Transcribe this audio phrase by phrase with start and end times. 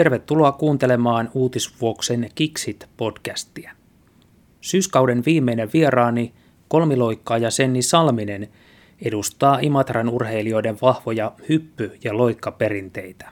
[0.00, 3.70] Tervetuloa kuuntelemaan Uutisvuoksen Kiksit-podcastia.
[4.60, 6.32] Syyskauden viimeinen vieraani,
[6.68, 8.48] kolmiloikkaaja Senni Salminen,
[9.02, 13.30] edustaa Imatran urheilijoiden vahvoja hyppy- ja loikkaperinteitä.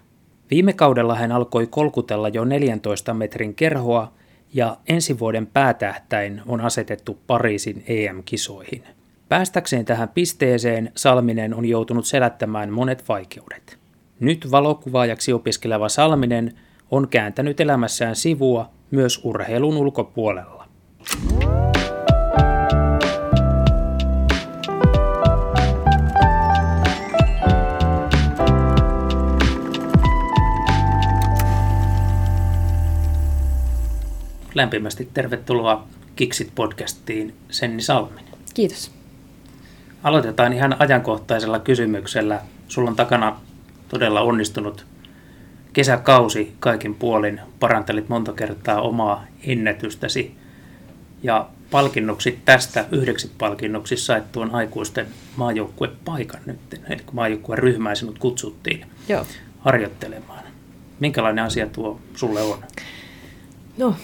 [0.51, 4.13] Viime kaudella hän alkoi kolkutella jo 14 metrin kerhoa
[4.55, 8.85] ja ensi vuoden päätähtäin on asetettu Pariisin EM-kisoihin.
[9.29, 13.78] Päästäkseen tähän pisteeseen Salminen on joutunut selättämään monet vaikeudet.
[14.21, 16.55] Nyt valokuvaajaksi opiskeleva Salminen
[16.91, 20.69] on kääntänyt elämässään sivua myös urheilun ulkopuolella.
[34.55, 35.85] Lämpimästi tervetuloa
[36.17, 38.35] Kiksit-podcastiin Senni Salminen.
[38.55, 38.91] Kiitos.
[40.03, 42.41] Aloitetaan ihan ajankohtaisella kysymyksellä.
[42.69, 43.41] Sulla on takana
[43.89, 44.87] todella onnistunut
[45.73, 47.41] kesäkausi kaikin puolin.
[47.61, 50.35] Parantelit monta kertaa omaa ennätystäsi.
[51.23, 56.59] Ja palkinnoksi tästä, yhdeksi palkinnoksi sait tuon aikuisten maajoukkuepaikan nyt.
[56.89, 59.27] Eli maajoukkueen ryhmää sinut kutsuttiin Joo.
[59.59, 60.45] harjoittelemaan.
[61.01, 62.65] Minkälainen asia tuo sulle on?
[63.77, 63.95] No,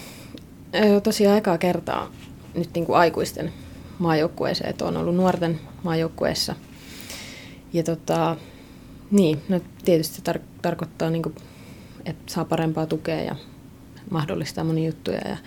[1.03, 2.11] tosiaan aikaa kertaa
[2.53, 3.53] nyt niin kuin aikuisten
[3.99, 6.55] maajoukkueeseen, että on ollut nuorten maajoukkueessa.
[7.73, 8.37] Ja tota,
[9.11, 11.35] niin, no tietysti tar- tarkoittaa, niin kuin,
[12.05, 13.35] että saa parempaa tukea ja
[14.09, 15.27] mahdollistaa moni juttuja.
[15.27, 15.37] Ja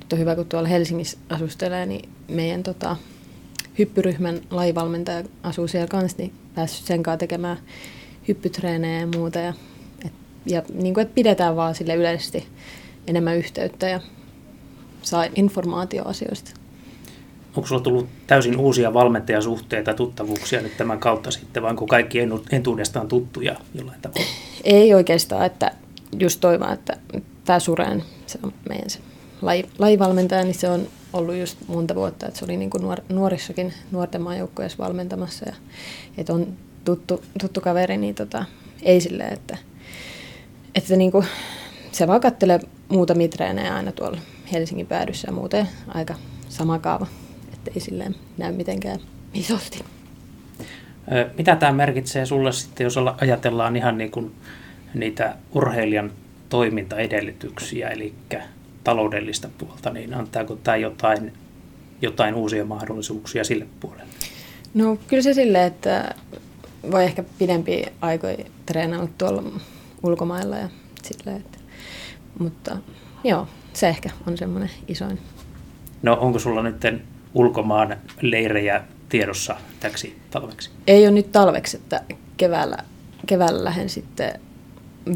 [0.00, 2.96] nyt on hyvä, kun tuolla Helsingissä asustelee, niin meidän tota,
[3.78, 7.58] hyppyryhmän laivalmentaja asuu siellä kanssa, niin päässyt sen kanssa tekemään
[8.28, 9.38] hyppytreenejä ja muuta.
[9.38, 9.54] Ja,
[10.04, 10.12] et,
[10.46, 12.46] ja niin kuin, että pidetään vaan sille yleisesti
[13.06, 14.00] enemmän yhteyttä ja
[15.02, 16.50] saa informaatioasioista
[17.56, 22.18] onko sulla tullut täysin uusia valmentajasuhteita, tuttavuuksia nyt tämän kautta sitten, vai onko kaikki
[22.50, 24.26] entuudestaan tuttuja jollain tavalla?
[24.64, 25.72] Ei oikeastaan, että
[26.18, 26.96] just toi vaan, että
[27.44, 28.98] tämä Sureen, se on meidän se
[29.42, 33.00] laji, lajivalmentaja, niin se on ollut just monta vuotta, että se oli niin kuin nuor,
[33.08, 35.54] nuorissakin nuorten maajoukkueessa valmentamassa ja
[36.18, 36.46] että on
[36.84, 38.44] tuttu, tuttu kaveri, niin tota,
[38.82, 39.58] ei silleen, että,
[40.74, 41.26] että niin kuin,
[41.92, 44.18] se vaan kattelee muutamia treenejä aina tuolla
[44.52, 46.14] Helsingin päädyssä ja muuten aika
[46.48, 47.06] sama kaava
[47.74, 49.00] ei silleen näy mitenkään
[49.34, 49.84] isosti.
[51.38, 54.34] Mitä tämä merkitsee sulle sitten, jos ajatellaan ihan niin kuin
[54.94, 56.12] niitä urheilijan
[56.48, 58.14] toimintaedellytyksiä, eli
[58.84, 61.32] taloudellista puolta, niin antaako tämä jotain,
[62.02, 64.12] jotain uusia mahdollisuuksia sille puolelle?
[64.74, 66.14] No kyllä se silleen, että
[66.90, 69.42] voi ehkä pidempi aikoja treenata tuolla
[70.02, 70.68] ulkomailla ja
[71.02, 71.58] silleen, että,
[72.38, 72.76] mutta
[73.24, 75.18] joo, se ehkä on semmoinen isoin.
[76.02, 76.80] No onko sulla nyt
[77.36, 80.70] ulkomaan leirejä tiedossa täksi talveksi?
[80.86, 82.00] Ei ole nyt talveksi, että
[82.36, 82.76] keväällä,
[83.26, 84.40] keväällä lähden sitten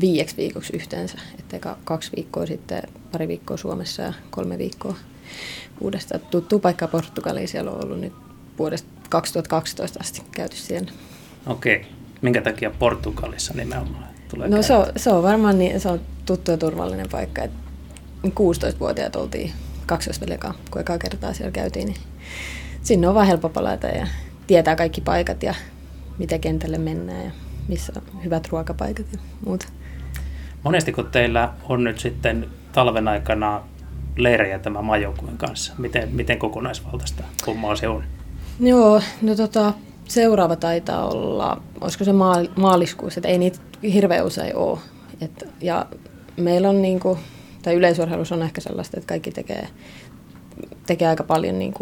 [0.00, 1.19] viieksi viikoksi yhteensä.
[1.38, 2.82] Että kaksi viikkoa sitten,
[3.12, 4.94] pari viikkoa Suomessa ja kolme viikkoa
[5.81, 6.20] uudestaan.
[6.31, 8.12] Tuttu paikka Portugaliin, siellä on ollut nyt
[8.58, 10.92] vuodesta 2012 asti käyty siellä.
[11.47, 11.87] Okei.
[12.22, 16.50] Minkä takia Portugalissa nimenomaan tulee No se on, se on varmaan niin, se on tuttu
[16.50, 17.42] ja turvallinen paikka.
[18.26, 19.52] 16-vuotiaat oltiin
[19.87, 21.97] kaksoisveljekaan, kun ekaa kertaa siellä käytiin, niin
[22.82, 24.06] sinne on vaan helppo palata ja
[24.46, 25.54] tietää kaikki paikat ja
[26.18, 27.30] mitä kentälle mennään ja
[27.68, 29.66] missä on hyvät ruokapaikat ja muuta.
[30.62, 33.62] Monesti kun teillä on nyt sitten talven aikana
[34.16, 38.04] leirejä tämän maajoukkueen kanssa, miten, miten kokonaisvaltaista hommaa se on?
[38.60, 39.72] Joo, no tota,
[40.08, 42.12] seuraava taitaa olla, olisiko se
[42.56, 44.78] maaliskuussa, että ei niitä hirveän usein ole.
[45.20, 45.86] Et, ja
[46.36, 47.19] meillä on niinku,
[47.62, 49.69] tai yleisurheilussa on ehkä sellaista, että kaikki tekee,
[50.86, 51.74] tekee aika paljon, niin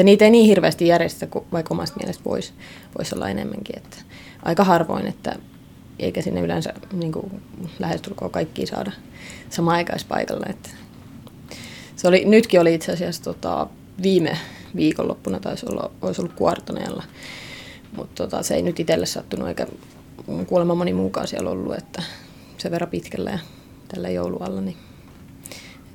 [0.00, 2.52] se niitä ei niin hirveästi järjestä, kuin vaikka omasta mielestä voisi
[2.98, 3.76] vois olla enemmänkin.
[3.76, 3.96] Että
[4.42, 5.36] aika harvoin, että
[5.98, 7.42] eikä sinne yleensä niin kuin,
[7.78, 8.92] lähestulkoon kaikki saada
[9.50, 10.46] sama-aikaispaikalle.
[10.46, 10.68] Että
[11.96, 13.66] se oli, nytkin oli itse asiassa tota,
[14.02, 14.38] viime
[14.76, 17.04] viikonloppuna taisi olla, olisi ollut kuortoneella,
[17.96, 19.66] mutta tota, se ei nyt itselle sattunut eikä
[20.46, 22.02] kuulemma moni muukaan siellä ollut, että
[22.58, 23.38] se verran pitkälle ja
[23.88, 24.76] tällä joulualla, niin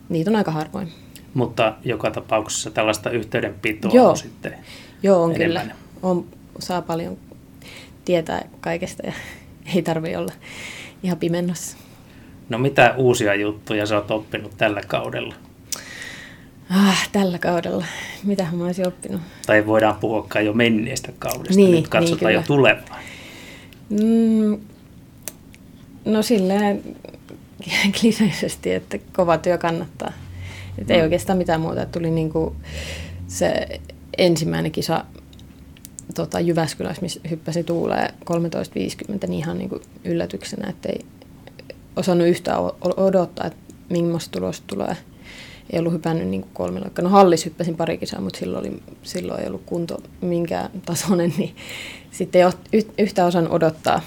[0.09, 1.04] niitä on aika harvoin.
[1.35, 4.09] Mutta joka tapauksessa tällaista yhteydenpitoa Joo.
[4.09, 4.53] on sitten
[5.03, 5.61] Joo, on enemmän.
[5.61, 5.75] kyllä.
[6.03, 6.25] On,
[6.59, 7.17] saa paljon
[8.05, 9.13] tietää kaikesta ja
[9.75, 10.33] ei tarvi olla
[11.03, 11.77] ihan pimennossa.
[12.49, 15.35] No mitä uusia juttuja sä oot oppinut tällä kaudella?
[16.69, 17.85] Ah, tällä kaudella.
[18.23, 19.21] Mitä mä olisin oppinut?
[19.45, 21.55] Tai voidaan puhua jo menneestä kaudesta.
[21.55, 22.99] Niin, Nyt katsotaan niin, jo tulevaan.
[23.89, 24.59] Mm,
[26.05, 26.81] no silleen
[27.99, 30.11] kliseisesti, että kova työ kannattaa.
[30.77, 30.85] Mm.
[30.89, 31.85] ei oikeastaan mitään muuta.
[31.85, 32.55] Tuli niinku
[33.27, 33.67] se
[34.17, 35.05] ensimmäinen kisa
[36.15, 40.99] tota, Jyväskylässä, missä hyppäsi tuulee 13.50, niin ihan niinku yllätyksenä, että ei,
[41.95, 44.97] osannut yhtään odottaa, että millaista tulosta tulee.
[45.69, 47.01] Ei ollut hypännyt niin kolmiloikka.
[47.01, 51.55] No hallis hyppäsin pari kisaa, mutta silloin, oli, silloin ei ollut kunto minkään tasoinen, niin
[52.11, 54.01] sitten ei ole yhtään osannut odottaa,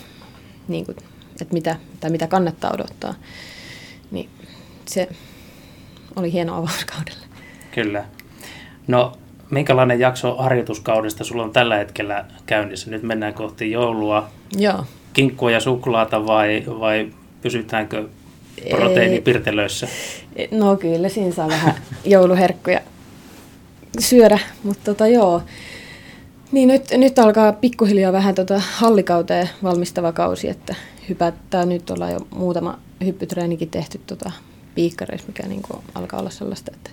[0.68, 0.96] niin kuin,
[1.40, 3.14] että mitä, tai mitä kannattaa odottaa.
[4.10, 4.28] Niin
[4.86, 5.08] se
[6.16, 7.26] oli hieno avauskaudelle.
[7.70, 8.04] Kyllä.
[8.86, 9.12] No,
[9.50, 12.90] minkälainen jakso harjoituskaudesta sulla on tällä hetkellä käynnissä?
[12.90, 14.28] Nyt mennään kohti joulua.
[14.56, 14.84] Joo.
[15.12, 17.08] Kinkkua ja suklaata vai, vai
[17.42, 18.08] pysytäänkö
[18.70, 19.88] proteiinipirtelöissä?
[20.50, 21.74] No kyllä, siinä saa vähän
[22.04, 22.80] jouluherkkuja
[23.98, 25.42] syödä, mutta tota joo.
[26.52, 30.74] Niin nyt, nyt alkaa pikkuhiljaa vähän tota hallikauteen valmistava kausi, että
[31.08, 31.66] hypättää.
[31.66, 34.32] Nyt ollaan jo muutama hyppytreenikin tehty tota
[34.78, 35.62] piikkareissa, mikä niin
[35.94, 36.90] alkaa olla sellaista, että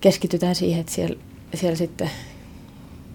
[0.00, 1.16] keskitytään siihen, että siellä,
[1.54, 2.10] siellä sitten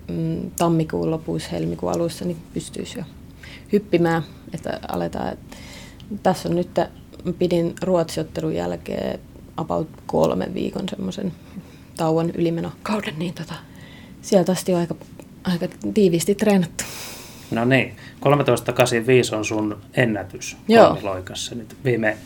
[0.07, 3.03] mm, tammikuun lopussa, helmikuun alussa niin pystyisi jo
[3.73, 4.23] hyppimään,
[4.53, 5.33] että aletaan.
[5.33, 5.57] Että
[6.23, 6.69] tässä on nyt,
[7.39, 9.19] pidin ruotsiottelun jälkeen
[9.57, 11.33] about kolmen viikon semmoisen
[11.97, 13.53] tauon ylimenokauden, niin tota,
[14.21, 14.95] sieltä asti on aika,
[15.43, 16.83] aika tiiviisti treenattu.
[17.51, 17.95] No niin,
[19.31, 22.17] 13.85 on sun ennätys kolmiloikassa nyt viime,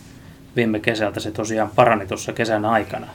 [0.55, 1.19] viime kesältä.
[1.19, 3.07] Se tosiaan parani tuossa kesän aikana.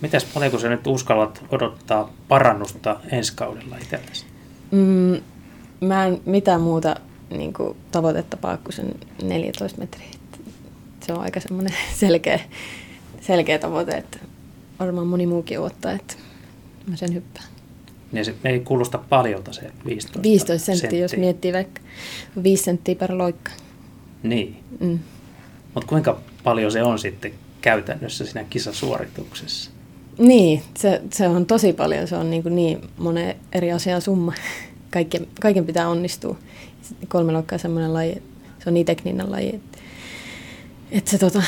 [0.00, 4.26] Mitäs paljonko sä nyt uskallat odottaa parannusta ensi kaudella itsellesi?
[4.70, 5.20] Mm,
[5.80, 6.96] mä en mitään muuta
[7.30, 10.08] niin kuin, tavoitetta paakku sen 14 metriä.
[11.06, 12.40] Se on aika semmoinen selkeä,
[13.20, 14.18] selkeä tavoite, että
[14.80, 16.14] varmaan moni muukin ottaa, että
[16.86, 17.46] mä sen hyppään.
[18.12, 21.80] Niin se ei kuulosta paljolta se 15, 15 senttiä, senttiä, jos miettii vaikka
[22.42, 23.50] 5 senttiä per loikka.
[24.22, 24.64] Niin.
[24.80, 24.98] Mm.
[25.74, 29.70] Mutta kuinka paljon se on sitten käytännössä siinä kisasuorituksessa?
[30.18, 32.08] Niin, se, se on tosi paljon.
[32.08, 34.32] Se on niin, kuin niin monen eri asian summa.
[34.90, 36.36] Kaiken, kaiken pitää onnistua.
[37.08, 38.22] Kolme loikkaa on semmoinen laji,
[38.58, 39.78] se on niin tekninen laji, että,
[40.90, 41.42] että se, tota,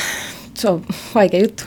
[0.53, 0.85] se on
[1.15, 1.63] vaikea juttu.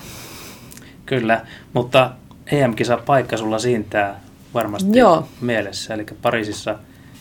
[1.07, 2.11] Kyllä, mutta
[2.53, 4.21] EM-kisa paikka sulla siintää
[4.55, 5.29] varmasti Joo.
[5.41, 5.95] mielessä.
[5.95, 6.79] Eli Pariisissa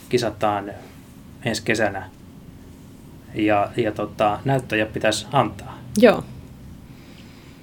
[0.09, 0.71] kisataan
[1.45, 2.09] ensi kesänä
[3.33, 5.78] ja, ja tota, näyttöjä pitäisi antaa.
[6.01, 6.23] Joo.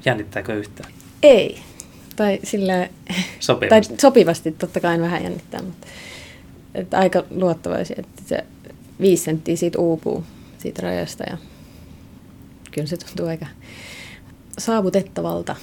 [0.05, 0.93] Jännittääkö yhtään?
[1.23, 1.59] Ei.
[2.17, 2.89] Tai, sillä,
[3.41, 3.89] sopivasti.
[3.89, 5.87] tai sopivasti totta kai vähän jännittää, mutta
[6.75, 8.45] että aika luottavaisia, että se
[9.01, 10.25] viisi senttiä siitä uupuu
[10.59, 11.37] siitä rajasta ja
[12.71, 13.47] kyllä se tuntuu aika
[14.59, 15.57] saavutettavalta.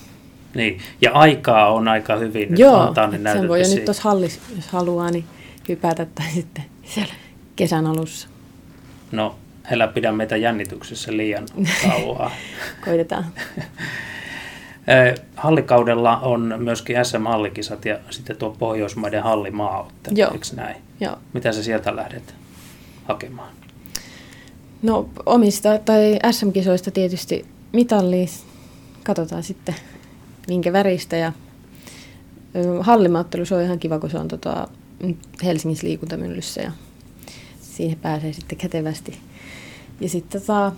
[0.56, 4.42] Niin, ja aikaa on aika hyvin Joo, antaa ne sen voi jo nyt tuossa hallissa,
[4.56, 5.26] jos haluaa, niin
[5.70, 7.14] hypätä tai sitten siellä
[7.56, 8.28] kesän alussa.
[9.12, 9.36] No,
[9.72, 11.48] älä pidä meitä jännityksessä liian
[11.88, 12.32] kauaa.
[12.86, 13.26] Koitetaan.
[15.36, 20.32] Hallikaudella on myöskin SM-hallikisat ja sitten tuo Pohjoismaiden hallimaaottelu, Joo.
[20.32, 20.76] eikö näin?
[21.00, 21.18] Joo.
[21.34, 22.36] Mitä sä sieltä lähdet
[23.06, 23.54] hakemaan?
[24.82, 28.26] No omista tai SM-kisoista tietysti mitalli.
[29.04, 29.76] Katsotaan sitten
[30.48, 31.18] minkä väristä.
[31.18, 31.32] Ja
[32.80, 34.68] hallimaattelu se on ihan kiva, kun se on tota,
[35.44, 36.72] Helsingissä liikuntamyllyssä ja
[37.62, 39.20] siihen pääsee sitten kätevästi.
[40.02, 40.72] Ja sitten tota,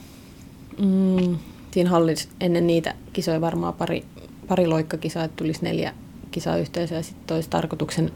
[0.80, 1.38] mm,
[1.72, 4.06] siinä hallis ennen niitä kisoja varmaan pari,
[4.48, 5.94] pari loikkakisaa, että tulisi neljä
[6.32, 8.12] kisaa yhteensä ja sitten olisi tarkoituksen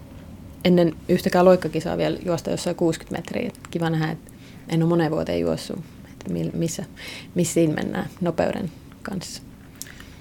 [0.66, 3.48] ennen yhtäkään loikkakisaa vielä juosta jossain 60 metriä.
[3.48, 4.32] Et kiva nähdä, että
[4.70, 5.80] en ole moneen vuoteen juossut,
[6.12, 6.86] että missä,
[7.36, 8.72] missä mennään nopeuden
[9.04, 9.42] kanssa.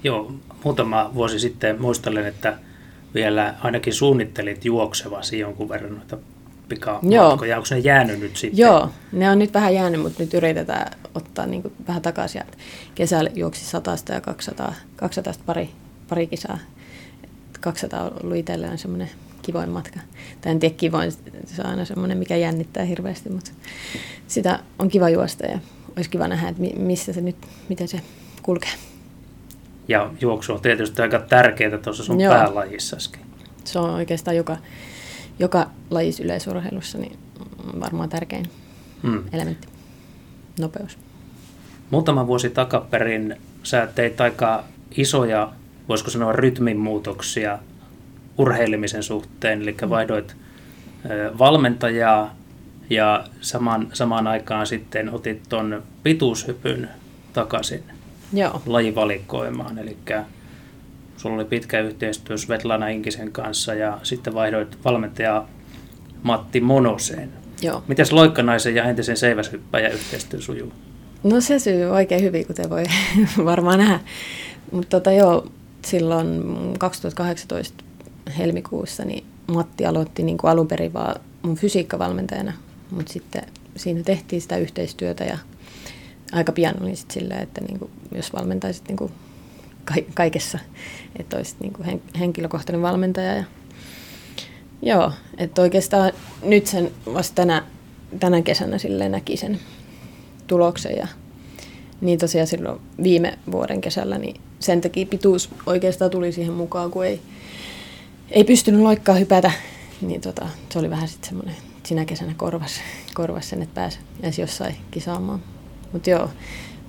[0.03, 0.33] Joo,
[0.63, 2.59] muutama vuosi sitten muistelen, että
[3.13, 6.17] vielä ainakin suunnittelit juoksevasi jonkun verran noita
[6.69, 7.57] pikamatkoja.
[7.57, 8.57] Onko ne jäänyt nyt sitten?
[8.57, 12.41] Joo, ne on nyt vähän jäänyt, mutta nyt yritetään ottaa niin kuin vähän takaisin.
[12.95, 15.69] Kesällä juoksi 100 ja 200, 200 pari,
[16.09, 16.59] pari kisaa.
[17.59, 19.09] 200 on ollut itselleen semmoinen
[19.41, 19.99] kivoin matka.
[20.41, 23.51] Tai en tiedä kivoin, se on aina semmoinen, mikä jännittää hirveästi, mutta
[24.27, 25.59] sitä on kiva juosta ja
[25.97, 27.35] olisi kiva nähdä, että missä se nyt,
[27.69, 28.01] miten se
[28.43, 28.71] kulkee.
[29.87, 32.33] Ja juoksu on tietysti aika tärkeää tuossa sun Joo.
[32.33, 33.21] päälajissaskin.
[33.63, 34.57] Se on oikeastaan joka,
[35.39, 37.19] joka lajissa yleisurheilussa niin
[37.79, 38.45] varmaan tärkein
[39.03, 39.23] hmm.
[39.31, 39.67] elementti,
[40.59, 40.97] nopeus.
[41.89, 44.63] Muutama vuosi takaperin sä teit aika
[44.97, 45.51] isoja,
[45.89, 47.59] voisiko sanoa rytmin muutoksia
[48.37, 49.89] urheilemisen suhteen, eli hmm.
[49.89, 50.35] vaihdoit
[51.39, 52.35] valmentajaa
[52.89, 56.89] ja samaan, samaan aikaan sitten otit tuon pituushypyn
[57.33, 57.83] takaisin
[58.33, 58.61] Joo.
[58.65, 59.77] lajivalikoimaan.
[59.77, 59.97] Eli
[61.19, 65.49] sulla oli pitkä yhteistyö Svetlana Inkisen kanssa ja sitten vaihdoit valmentajaa
[66.23, 67.29] Matti Monoseen.
[67.61, 67.83] Joo.
[67.87, 70.73] Mites loikkanaisen ja entisen seiväshyppäjän yhteistyö sujuu?
[71.23, 72.83] No se syy oikein hyvin, kuten voi
[73.45, 73.99] varmaan nähdä.
[74.71, 75.47] Mutta tota, joo,
[75.85, 76.43] silloin
[76.79, 77.83] 2018
[78.37, 82.53] helmikuussa niin Matti aloitti niin kuin alun perin vaan mun fysiikkavalmentajana,
[82.91, 83.41] mutta sitten
[83.75, 85.37] siinä tehtiin sitä yhteistyötä ja
[86.31, 89.11] aika pian olin sitten silleen, että niin kuin, jos valmentaisit niin kuin
[90.13, 90.59] kaikessa,
[91.19, 93.33] että olisit niin kuin henkilökohtainen valmentaja.
[93.33, 93.43] Ja,
[94.81, 96.11] joo, että oikeastaan
[96.43, 97.63] nyt sen vasta tänä,
[98.19, 99.59] tänä kesänä silleen näki sen
[100.47, 101.07] tuloksen ja
[102.01, 107.05] niin tosiaan silloin viime vuoden kesällä, niin sen takia pituus oikeastaan tuli siihen mukaan, kun
[107.05, 107.21] ei,
[108.31, 109.51] ei pystynyt loikkaa hypätä,
[110.01, 112.81] niin tota, se oli vähän sitten semmoinen sinä kesänä korvas,
[113.13, 115.43] korvas sen, että pääsi edes jossain kisaamaan.
[115.93, 116.29] Mutta joo,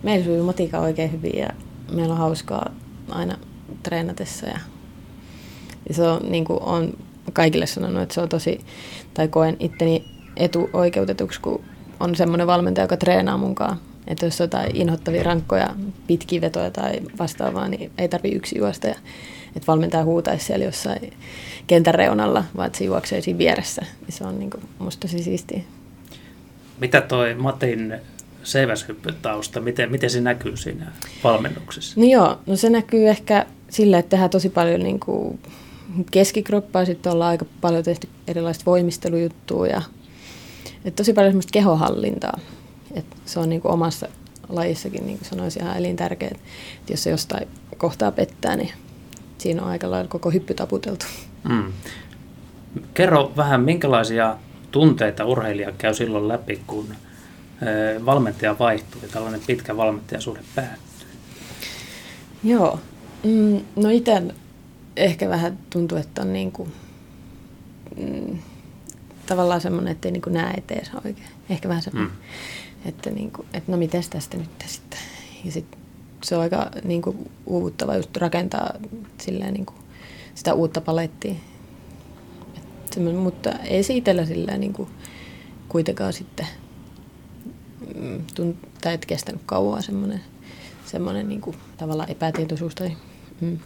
[0.02, 1.49] meillä sujuu matika oikein hyvin ja
[1.92, 2.71] meillä on hauskaa
[3.12, 3.38] aina
[3.82, 4.58] treenatessa ja,
[5.88, 6.92] ja se on, niin kuin on
[7.32, 8.60] kaikille sanonut, että se on tosi,
[9.14, 10.04] tai koen itteni
[10.36, 11.64] etuoikeutetuksi, kun
[12.00, 13.80] on semmoinen valmentaja, joka treenaa mukaan.
[14.06, 15.74] Että jos on jotain inhottavia rankkoja,
[16.06, 18.86] pitkiä vetoja tai vastaavaa, niin ei tarvi yksi juosta.
[18.86, 18.94] Ja,
[19.56, 21.12] että valmentaja huutaisi siellä jossain
[21.66, 23.82] kentän reunalla, vaan että se juoksee siinä vieressä.
[24.08, 25.60] Se on niin kuin, musta tosi siistiä.
[26.80, 27.94] Mitä toi Matin
[28.42, 30.92] seiväshyppytausta, miten, miten se näkyy siinä
[31.25, 32.00] valmennuksessa?
[32.00, 35.38] No joo, no se näkyy ehkä sillä, että tehdään tosi paljon niin kuin
[36.11, 39.82] keskikroppaa, sitten ollaan aika paljon tehty erilaista voimistelujuttua ja
[40.85, 42.40] että tosi paljon semmoista kehohallintaa.
[42.94, 44.09] Et se on niin kuin omassa
[44.49, 46.35] lajissakin, niin kuin sanoisin, ihan elintärkeää.
[46.78, 48.73] Että jos se jostain kohtaa pettää, niin
[49.38, 51.06] siinä on aika lailla koko hyppy taputeltu.
[51.49, 51.73] Mm.
[52.94, 54.37] Kerro vähän, minkälaisia
[54.70, 56.94] tunteita urheilija käy silloin läpi, kun
[58.06, 61.08] valmentaja vaihtuu ja tällainen pitkä valmentajasuhde päättyy?
[62.44, 62.80] Joo.
[63.24, 64.22] Mm, no itse
[64.96, 66.72] ehkä vähän tuntuu, että on niin kuin,
[67.96, 68.38] mm,
[69.26, 71.28] tavallaan semmoinen, että ei niin kuin näe eteensä oikein.
[71.50, 72.88] Ehkä vähän semmoinen, mm.
[72.88, 74.98] että, niin kuin, että no miten tästä nyt sitten.
[75.44, 75.78] Ja sit
[76.22, 78.72] se on aika niin kuin, uuvuttava just rakentaa
[79.18, 79.78] silleen, niin kuin,
[80.34, 81.34] sitä uutta palettia.
[82.56, 84.88] Et mutta ei se itsellä silleen, niin kuin,
[85.68, 86.46] kuitenkaan sitten
[88.35, 90.20] tunt, tai et kestänyt kauan semmoinen,
[90.87, 92.97] semmoinen niin kuin, tavallaan epätietoisuus tai
[93.40, 93.59] mm,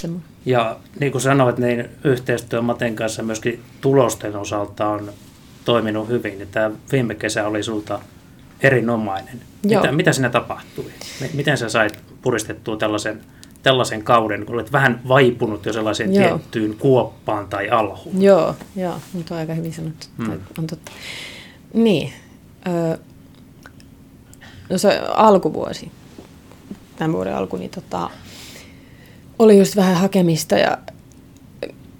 [0.00, 0.28] semmoinen.
[0.46, 5.12] Ja niin kuin sanoit, niin yhteistyö Maten kanssa myöskin tulosten osalta on
[5.64, 6.40] toiminut hyvin.
[6.40, 8.00] Ja tämä viime kesä oli sulta
[8.60, 9.40] erinomainen.
[9.62, 10.84] Mitä, mitä siinä tapahtui?
[11.34, 13.20] Miten sä sait puristettua tällaisen,
[13.62, 16.38] tällaisen kauden, kun olet vähän vaipunut jo sellaiseen joo.
[16.38, 18.22] tiettyyn kuoppaan tai alhuun?
[18.22, 20.06] Joo, joo nyt on aika hyvin sanottu.
[20.24, 20.40] Hmm.
[20.58, 20.92] On totta.
[21.74, 22.12] Niin.
[22.68, 22.96] Öö,
[24.70, 25.90] no se alkuvuosi,
[26.96, 28.10] tämän vuoden alku, niin tota,
[29.38, 30.78] oli just vähän hakemista ja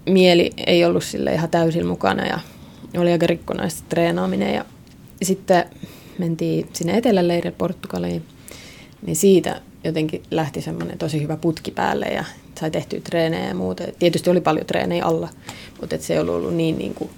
[0.06, 2.38] mieli ei ollut sille ihan täysin mukana ja
[3.00, 4.64] oli aika rikkonaista treenaaminen ja
[5.22, 5.64] sitten
[6.18, 8.22] mentiin sinne eteläleirille Portugaliin,
[9.06, 12.24] niin siitä jotenkin lähti semmoinen tosi hyvä putki päälle ja
[12.60, 13.84] sai tehtyä treenejä ja muuta.
[13.98, 15.28] Tietysti oli paljon treenejä alla,
[15.80, 17.10] mutta et se ei ollut, ollut niin, niin kuin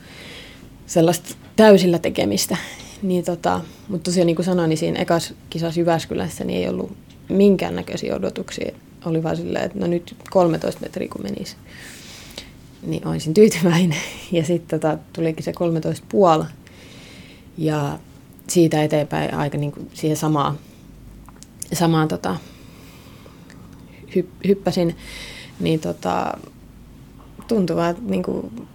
[0.86, 2.56] sellaista täysillä tekemistä.
[3.04, 6.96] Niin tota, mutta tosiaan niin kuin sanoin, niin siinä ekas kisassa Jyväskylässä niin ei ollut
[7.28, 8.75] minkäännäköisiä odotuksia.
[9.04, 11.56] Oli vaan silleen, että no nyt 13 metriä kun menisi,
[12.82, 13.99] niin olisin tyytyväinen.
[14.32, 16.44] Ja sitten tota, tulikin se 13 puoli.
[17.58, 17.99] Ja
[18.49, 20.58] siitä eteenpäin aika niin kuin siihen samaan,
[21.73, 22.37] samaan tota,
[24.14, 24.96] hy, hyppäsin,
[25.61, 26.38] niin tota,
[27.49, 28.68] tuntui vaan, niin kuin,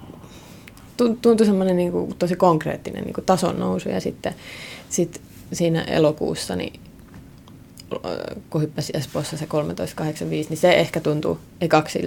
[1.21, 4.35] tuntui semmoinen niin kuin, tosi konkreettinen niin kuin tason nousu ja sitten
[4.89, 5.21] sit
[5.53, 6.79] siinä elokuussa, niin
[8.49, 9.49] kun hyppäsin Espoossa se 13.85,
[10.29, 11.99] niin se ehkä tuntui ekaksi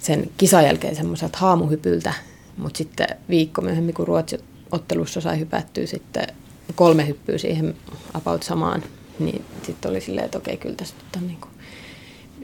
[0.00, 2.12] sen kisan jälkeen semmoiselta haamuhypyltä,
[2.56, 4.38] mutta sitten viikko myöhemmin, kun Ruotsi
[4.72, 6.26] ottelussa sai hypättyä sitten
[6.74, 7.74] kolme hyppyä siihen
[8.14, 8.82] about samaan,
[9.18, 11.50] niin sitten oli silleen, että okei, kyllä tässä on niin kuin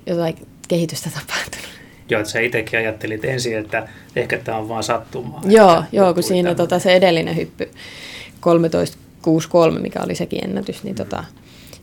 [0.06, 1.77] jotain kehitystä tapahtunut.
[2.10, 5.42] Että sä itsekin ajattelit ensin, että ehkä tämä on vaan sattumaa.
[5.46, 7.70] Joo, joo kun siinä tota, se edellinen hyppy
[8.40, 11.04] 13.63, mikä oli sekin ennätys, niin mm.
[11.04, 11.24] tota,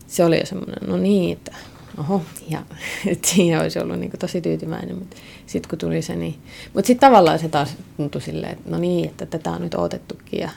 [0.07, 1.55] se oli jo semmoinen, no niin, että
[1.97, 2.59] oho, ja
[3.11, 6.35] että siihen olisi ollut niin kuin tosi tyytyväinen, mutta sitten kun tuli se, niin...
[6.73, 10.39] Mutta sitten tavallaan se taas tuntui silleen, että no niin, että tätä on nyt odotettukin,
[10.39, 10.49] ja,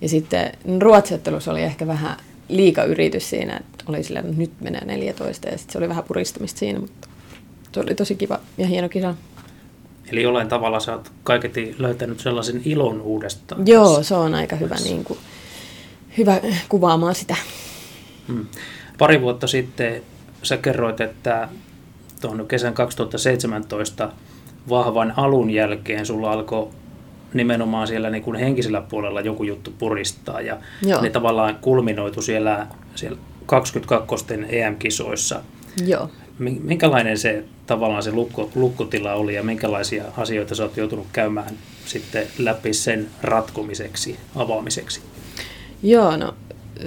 [0.00, 2.16] ja sitten ruotsiottelussa oli ehkä vähän
[2.48, 6.04] liika yritys siinä, että oli silleen, että nyt menee 14, ja sitten se oli vähän
[6.04, 7.08] puristamista siinä, mutta
[7.76, 9.14] se oli tosi kiva ja hieno kisa.
[10.12, 13.66] Eli jollain tavalla sä oot kaiketi löytänyt sellaisen ilon uudestaan.
[13.66, 15.18] Joo, se on aika hyvä, niin kuin,
[16.18, 17.36] hyvä kuvaamaan sitä.
[18.28, 18.46] Hmm.
[18.98, 20.02] Pari vuotta sitten
[20.42, 21.48] sä kerroit, että
[22.20, 24.12] tuon kesän 2017
[24.68, 26.68] vahvan alun jälkeen sulla alkoi
[27.34, 31.02] nimenomaan siellä niin kuin henkisellä puolella joku juttu puristaa ja Joo.
[31.02, 35.42] ne tavallaan kulminoitu siellä, siellä 22 EM-kisoissa.
[35.86, 36.10] Joo.
[36.38, 42.26] Minkälainen se tavallaan se lukko, lukkotila oli ja minkälaisia asioita sä oot joutunut käymään sitten
[42.38, 45.00] läpi sen ratkomiseksi, avaamiseksi?
[45.82, 46.34] Joo, no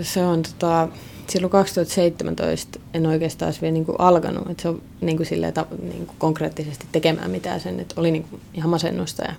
[0.01, 0.88] se on tota,
[1.27, 5.65] silloin 2017 en oikeastaan vielä niin kuin alkanut, että se on niin kuin silleen, ta,
[5.82, 9.34] niin kuin konkreettisesti tekemään mitään sen, että oli niin kuin ihan masennusta ja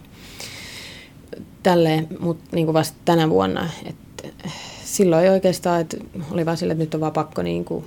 [1.63, 4.29] tälleen, mutta niin kuin vasta tänä vuonna, että
[4.85, 5.97] silloin ei oikeastaan, että
[6.31, 7.85] oli vaan sille, että nyt on vaan pakko niin kuin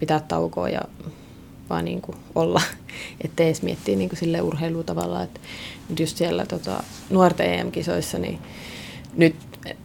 [0.00, 0.80] pitää taukoa ja
[1.70, 2.62] vaan niin kuin olla,
[3.24, 5.40] ettei edes miettiä niin kuin sille urheilua tavallaan, että
[5.88, 8.38] nyt just siellä tota, nuorten EM-kisoissa, niin
[9.16, 9.36] nyt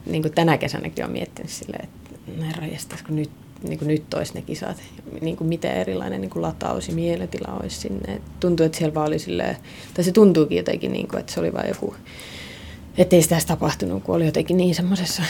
[0.06, 2.66] niin kuin tänä kesänäkin on miettinyt silleen, että herra
[3.06, 3.30] kun nyt,
[3.62, 4.76] niin kuin nyt olisi ne kisat,
[5.20, 8.20] niin kuin miten erilainen niin kuin lataus ja mieletila olisi sinne.
[8.40, 9.56] Tuntuu, että siellä vaan oli silleen,
[9.94, 11.94] tai se tuntuukin jotenkin, niin kuin, että se oli vain joku,
[12.98, 15.22] ettei sitä edes tapahtunut, kun oli jotenkin niin semmoisessa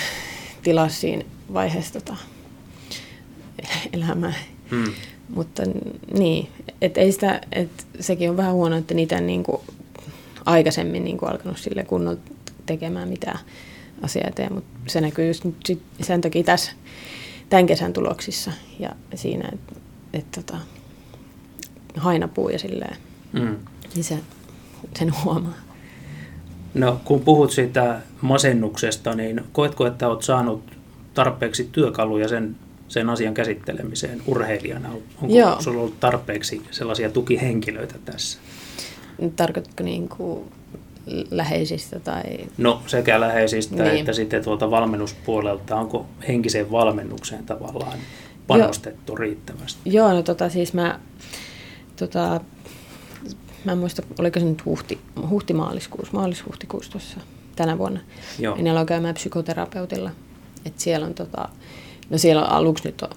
[0.63, 2.17] tilassa siinä vaiheessa tota,
[3.93, 4.35] elämää.
[4.71, 4.93] Hmm.
[5.35, 5.63] Mutta
[6.19, 6.49] niin,
[6.81, 9.61] että ei sitä, että sekin on vähän huono, että niitä niin kuin
[10.47, 12.21] aikaisemmin niin kuin alkanut sille kunnolla
[12.67, 13.39] tekemään mitään
[14.03, 16.73] asiaa eteen, mutta se näkyy just nyt sit sen takia tässä
[17.49, 19.75] tämän kesän tuloksissa ja siinä, että
[20.13, 20.57] et, tota,
[21.97, 22.97] hainapuu ja silleen,
[23.33, 23.57] mm.
[23.95, 24.19] niin se,
[24.99, 25.55] sen huomaa.
[26.75, 30.63] No kun puhut siitä masennuksesta, niin koetko, että olet saanut
[31.15, 32.57] tarpeeksi työkaluja sen,
[32.91, 34.89] sen asian käsittelemiseen urheilijana?
[35.23, 35.61] Onko Joo.
[35.61, 38.39] sinulla ollut tarpeeksi sellaisia tukihenkilöitä tässä?
[39.37, 40.51] Tarkoitatko niin kuin
[41.31, 42.01] läheisistä?
[42.01, 42.23] Tai...
[42.59, 43.97] No sekä läheisistä niin.
[43.97, 45.77] että sitten tuolta valmennuspuolelta.
[45.77, 47.99] Onko henkiseen valmennukseen tavallaan
[48.47, 49.17] panostettu Joo.
[49.17, 49.81] riittävästi?
[49.85, 51.01] Joo, no tota siis mä,
[51.97, 52.41] tota,
[53.65, 57.21] mä en muista, oliko se nyt huhti, huhti-maaliskuussa, maalis-huhtikuussa tuossa
[57.57, 58.01] tänä vuonna.
[58.39, 58.57] Joo.
[58.57, 60.11] Ja aloin käymään psykoterapeutilla.
[60.65, 61.49] Et siellä on tota,
[62.11, 63.11] no siellä aluksi nyt on,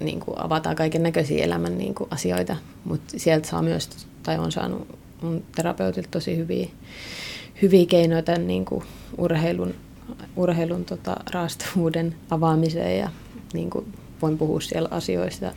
[0.00, 3.90] niin kuin avataan kaiken näköisiä elämän niin kuin asioita, mutta sieltä saa myös,
[4.22, 6.68] tai on saanut mun terapeutilta tosi hyviä
[7.62, 8.84] hyviä keinoja tämän niin kuin
[9.18, 9.74] urheilun,
[10.36, 13.10] urheilun tota, raastavuuden avaamiseen ja
[13.52, 13.92] niin kuin
[14.22, 15.52] voin puhua siellä asioista,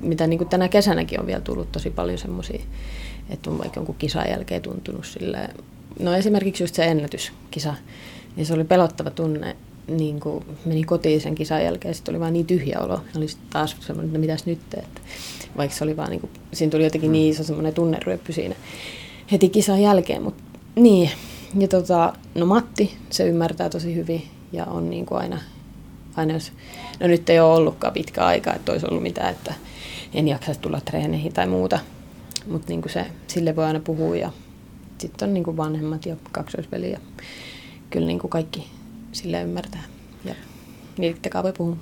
[0.00, 2.62] mitä niin kuin tänä kesänäkin on vielä tullut tosi paljon semmoisia,
[3.30, 5.54] että on vaikka jonkun kisan jälkeen tuntunut silleen,
[5.98, 7.74] no esimerkiksi just se ennätyskisa,
[8.36, 9.56] niin se oli pelottava tunne,
[9.88, 13.00] niin kuin meni kotiin sen kisan jälkeen, sitten oli vaan niin tyhjä olo.
[13.16, 15.00] Oli taas semmoinen, että no mitäs nyt, että
[15.56, 18.54] vaikka se oli vaan niin kuin, siinä tuli jotenkin niin iso semmoinen tunneryöppy siinä
[19.32, 20.42] heti kisan jälkeen, mutta
[20.76, 21.10] niin,
[21.58, 25.40] ja tota, no Matti, se ymmärtää tosi hyvin ja on niin kuin aina,
[26.16, 26.52] aina jos,
[27.00, 29.54] no nyt ei ole ollutkaan pitkä aika, että olisi ollut mitään, että
[30.14, 31.78] en jaksa tulla treeneihin tai muuta,
[32.46, 34.30] mutta niin se, sille voi aina puhua ja
[34.98, 36.98] sitten on niin kuin vanhemmat ja kaksoisveli ja
[37.90, 38.66] kyllä niin kuin kaikki
[39.14, 39.82] sille ymmärtää
[40.24, 40.34] ja
[40.98, 41.76] niitä voi puhua.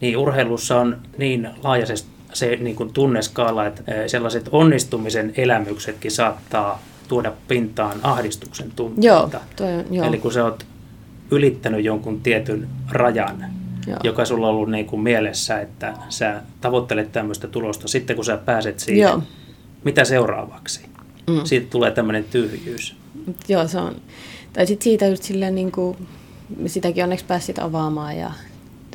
[0.00, 7.32] Niin, urheilussa on niin laajaisesti se niin kuin tunneskaala, että sellaiset onnistumisen elämyksetkin saattaa tuoda
[7.48, 9.06] pintaan ahdistuksen tunteita.
[9.06, 10.06] Joo, toi on, joo.
[10.06, 10.66] Eli kun sä oot
[11.30, 13.44] ylittänyt jonkun tietyn rajan,
[13.86, 13.98] joo.
[14.04, 18.36] joka sulla on ollut niin kuin mielessä, että sä tavoittelet tämmöistä tulosta, sitten kun sä
[18.36, 19.22] pääset siihen, joo.
[19.84, 20.80] mitä seuraavaksi?
[21.30, 21.40] Mm.
[21.44, 22.96] Siitä tulee tämmöinen tyhjyys.
[23.48, 23.96] Joo, se on.
[24.52, 25.96] Tai sitten siitä just silleen, niin kuin,
[26.66, 28.32] sitäkin onneksi pääsit avaamaan ja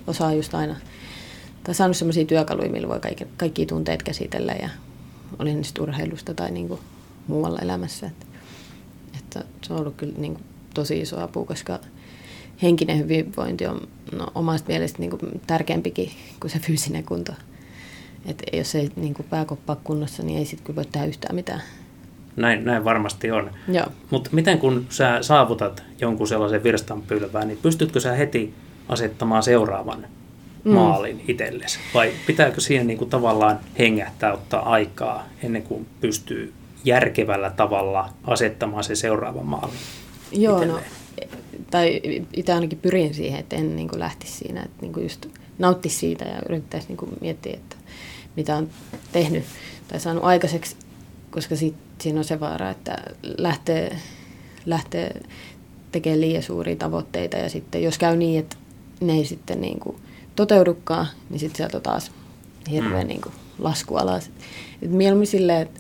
[0.08, 0.76] osaa just aina,
[1.64, 4.70] tai saanut semmoisia työkaluja, millä voi kaikki, kaikki tunteet käsitellä ja
[5.40, 6.80] oli ne sitten urheilusta tai niin kuin
[7.28, 8.08] muualla elämässä.
[8.08, 8.26] Että,
[9.20, 11.80] että se on ollut kyllä niin kuin, tosi iso apu, koska
[12.62, 17.34] henkinen hyvinvointi on no, omasta mielestä niin kuin, tärkeämpikin kuin se fyysinen kunto.
[18.26, 21.62] että jos ei niin kuin, pääkoppaa kunnossa, niin ei sitten kyllä voi tehdä yhtään mitään.
[22.40, 23.52] Näin, näin varmasti on.
[24.10, 28.54] Mutta miten kun sä saavutat jonkun sellaisen virstanpylvään, niin pystytkö sä heti
[28.90, 30.06] asettamaan seuraavan
[30.64, 30.72] mm.
[30.72, 31.80] maalin itsellesi?
[31.94, 38.84] Vai pitääkö siihen niin kuin tavallaan hengähtää, ottaa aikaa ennen kuin pystyy järkevällä tavalla asettamaan
[38.84, 39.74] se seuraava maali
[40.32, 40.80] Joo, no,
[41.72, 42.02] tai
[42.34, 45.28] itse ainakin pyrin siihen, että en niin kuin lähtisi siinä, että niin kuin just
[45.60, 47.76] nauttisi siitä ja yrittäisi niin kuin miettiä, että
[48.36, 48.70] mitä on
[49.12, 49.44] tehnyt
[49.88, 50.76] tai saanut aikaiseksi,
[51.32, 52.98] koska sit, siinä on se vaara, että
[53.38, 53.98] lähtee,
[54.66, 55.22] lähtee
[55.92, 58.56] tekemään liian suuria tavoitteita ja sitten jos käy niin, että
[59.02, 59.98] ne ei sitten niin kuin
[60.36, 62.12] toteudukaan, niin sitten sieltä on taas
[62.72, 63.08] hirveä mm.
[63.08, 64.32] niin kuin lasku alas.
[64.82, 65.80] Et mieluummin silleen, että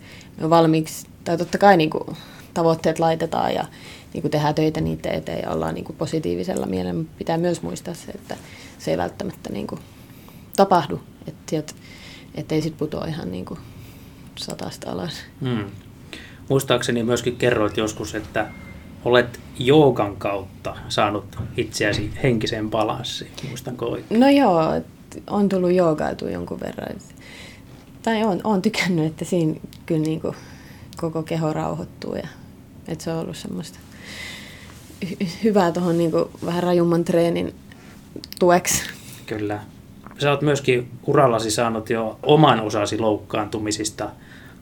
[0.50, 2.18] valmiiksi, tai totta kai niin kuin,
[2.54, 3.66] tavoitteet laitetaan ja
[4.14, 7.04] niin kuin tehdään töitä niitä eteen ja ollaan niin kuin positiivisella mielellä.
[7.18, 8.38] Pitää myös muistaa se, että
[8.80, 9.82] se ei välttämättä niin kuin,
[10.56, 11.74] tapahdu, että
[12.36, 13.60] et ei sitten putoa ihan niin kuin,
[14.36, 15.14] satasta alas.
[15.42, 15.66] Hmm.
[16.50, 18.48] Muistaakseni myöskin kerroit joskus, että
[19.06, 21.26] olet joogan kautta saanut
[21.58, 23.32] itseäsi henkiseen balanssiin.
[23.48, 24.20] Muistanko oikein?
[24.20, 24.82] No joo,
[25.28, 26.96] on tullut joogaitua jonkun verran
[28.02, 30.36] tai on, on tykännyt, että siinä kyllä niin kuin
[30.98, 32.28] koko keho rauhoittuu ja
[32.88, 33.80] että se on ollut semmoista
[35.06, 36.12] hy- hyvää tuohon niin
[36.46, 37.56] vähän rajumman treenin
[38.40, 38.84] tueksi.
[39.26, 39.60] Kyllä.
[40.18, 44.10] sä oot myöskin urallasi saanut jo oman osasi loukkaantumisista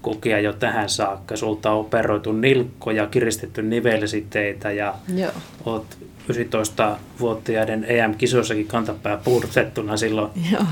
[0.01, 1.35] kokea jo tähän saakka.
[1.35, 5.31] Sulta on operoitu nilkkoja, kiristetty nivelsiteitä ja Joo.
[5.65, 5.97] oot
[6.31, 10.63] 19-vuotiaiden EM-kisoissakin kantapää puudutettuna silloin Joo.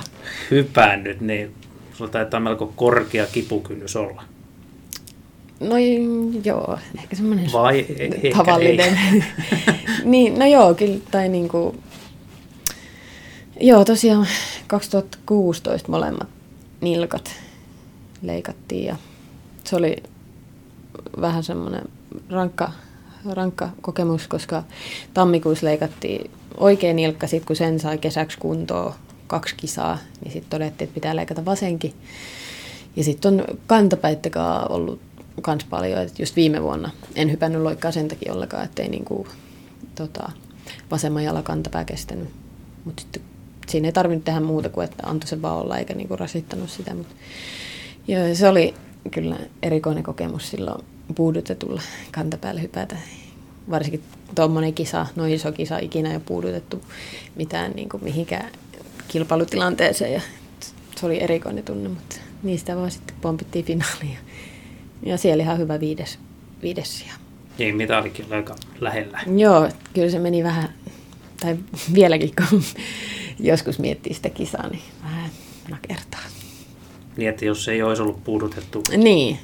[0.51, 1.51] hypännyt, niin
[1.93, 4.23] sulla taitaa melko korkea kipukynnys olla.
[5.59, 5.75] No
[6.43, 8.97] joo, ehkä semmoinen Vai e- ehkä tavallinen.
[10.03, 11.75] niin, no joo, kyllä, tai niinku,
[13.59, 14.27] joo tosiaan
[14.67, 16.27] 2016 molemmat
[16.81, 17.31] nilkat
[18.21, 18.95] leikattiin ja
[19.69, 19.95] se oli
[21.21, 21.83] vähän semmoinen
[22.29, 22.71] rankka,
[23.31, 24.63] rankka kokemus, koska
[25.13, 28.93] tammikuussa leikattiin oikein nilkka, sitten kun sen sai kesäksi kuntoon
[29.27, 31.93] kaksi kisaa, niin sitten todettiin, että pitää leikata vasenkin.
[32.95, 34.99] Ja sitten on kantapäittäkaan ollut
[35.41, 39.27] kans paljon, että just viime vuonna en hypännyt loikkaa sen takia ollenkaan, ettei niinku,
[39.95, 40.31] tota,
[40.91, 42.29] vasemman jalan kantapää kestänyt.
[42.85, 43.21] Mutta sitten
[43.67, 46.93] siinä ei tarvinnut tehdä muuta kuin, että antoi se vaan olla eikä niinku rasittanut sitä.
[46.93, 47.07] Mut,
[48.07, 48.73] joo, se oli
[49.11, 52.95] kyllä erikoinen kokemus silloin puudutetulla kantapäällä hypätä.
[53.69, 54.03] Varsinkin
[54.35, 56.81] tuommoinen kisa, noin iso kisa, ikinä ei ole puudutettu
[57.35, 58.51] mitään niinku mihinkään
[59.07, 60.13] kilpailutilanteeseen.
[60.13, 60.21] Ja
[60.95, 64.17] se oli erikoinen tunne, mutta niistä vaan sitten pompittiin finaaliin.
[65.03, 66.19] Ja siellä ihan hyvä viides,
[66.61, 67.13] viides sija.
[67.57, 69.19] Niin, mitalikin aika lähellä.
[69.37, 70.69] Joo, kyllä se meni vähän,
[71.39, 71.57] tai
[71.93, 72.63] vieläkin kun
[73.39, 75.29] joskus miettii sitä kisaa, niin vähän
[75.69, 76.21] nakertaa.
[77.17, 79.39] Niin, että jos ei olisi ollut puudutettu, Niin,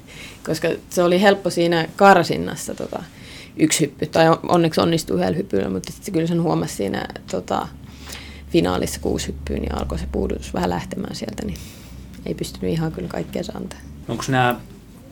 [0.45, 3.03] koska se oli helppo siinä karsinnassa tota,
[3.57, 7.67] yksi hyppy, tai onneksi onnistui yhdellä hyppyllä, mutta sitten kyllä sen huomasi siinä tota,
[8.49, 11.57] finaalissa kuusi hyppyä, niin alkoi se puudutus vähän lähtemään sieltä, niin
[12.25, 13.79] ei pystynyt ihan kyllä kaikkea antaa.
[14.07, 14.55] onko nämä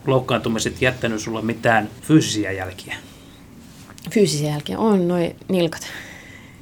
[0.07, 2.95] loukkaantumiset jättänyt sulle mitään fyysisiä jälkiä?
[4.11, 5.81] Fyysisiä jälkeen on noin nilkat.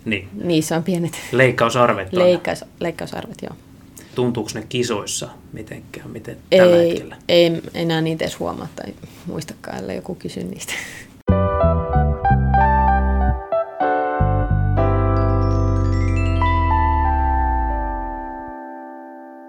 [0.06, 2.20] Niin, Niissä on pienet leikkausarvet on.
[2.20, 3.56] leikkaus, leikkausarvet, joo.
[4.18, 7.16] Tuntuuko ne kisoissa mitenkään, miten tällä Ei, hetkellä?
[7.30, 8.94] ei enää niitä edes huomaa tai
[9.26, 10.74] muistakaan, ellei joku kysy niistä.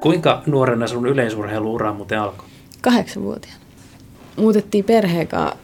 [0.01, 2.47] Kuinka nuorena sun yleisurheiluura muuten alkoi?
[2.81, 3.61] Kahdeksanvuotiaana.
[4.37, 5.57] Muutettiin perheen kanssa,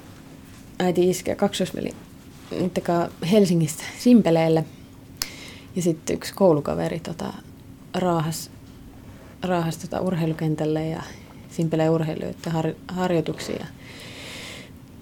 [0.79, 1.91] äiti iskä ja kaksosveli,
[3.31, 4.65] Helsingistä Simpeleelle.
[5.77, 7.33] Ja sitten yksi koulukaveri tota,
[7.95, 8.51] raahas,
[9.47, 11.03] raahas tota, urheilukentälle ja
[11.51, 13.67] Simpeleen urheilijoiden har, harjoituksia.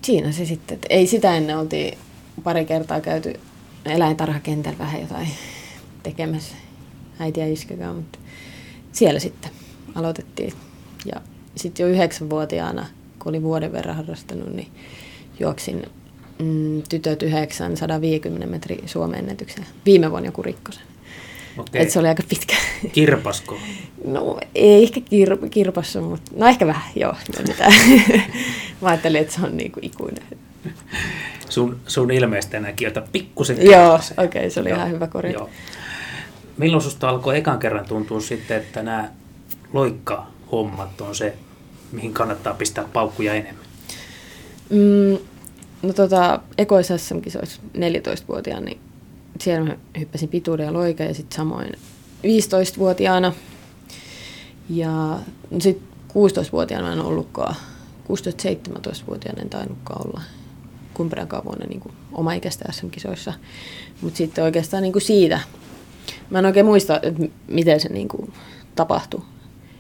[0.02, 1.98] Siinä se sitten, että ei sitä ennen oltiin
[2.42, 3.40] pari kertaa käyty
[3.84, 5.28] eläintarhakentällä vähän jotain
[6.02, 6.54] tekemässä
[7.18, 8.18] äiti ja iskäkään, mutta
[8.92, 9.50] siellä sitten
[9.94, 10.52] aloitettiin.
[11.14, 11.20] Ja
[11.56, 12.86] sitten jo yhdeksänvuotiaana,
[13.18, 14.68] kun olin vuoden verran harrastanut, niin
[15.40, 15.82] juoksin
[16.38, 19.66] mm, tytöt 950 metrin Suomen ennätyksen.
[19.86, 20.91] Viime vuonna joku rikkosen.
[21.58, 21.82] Okei.
[21.82, 22.56] Et se oli aika pitkä.
[22.92, 23.58] Kirpasko?
[24.04, 27.12] No ei ehkä kir- kirpassa, mutta no ehkä vähän, joo.
[27.12, 27.72] No, mitä.
[28.80, 30.24] Mä ajattelin, että se on niinku ikuinen.
[31.48, 35.38] Sun, sun ilmeistä näki jota pikkusen Joo, okei, se oli ihan hyvä korjata.
[35.38, 35.50] Joo.
[36.56, 39.10] Milloin susta alkoi ekan kerran tuntua sitten, että nämä
[39.72, 41.34] loikka-hommat on se,
[41.92, 43.64] mihin kannattaa pistää paukkuja enemmän?
[44.70, 45.18] Mm,
[45.82, 48.80] no tota, ekois SM-kisoissa 14-vuotiaana, niin
[49.40, 51.72] siellä mä hyppäsin pituuden ja loikan ja sitten samoin
[52.22, 53.32] 15-vuotiaana.
[54.70, 55.18] Ja
[55.58, 57.54] sitten 16-vuotiaana mä en ollutkaan,
[58.04, 60.20] 16-17-vuotiaana en tainnutkaan olla
[60.94, 63.32] kumpanakaan vuonna niin kuin oma ikäistä SM-kisoissa.
[64.00, 65.40] Mutta sitten oikeastaan niin kuin siitä,
[66.30, 68.32] mä en oikein muista, että miten se niin kuin
[68.74, 69.22] tapahtui.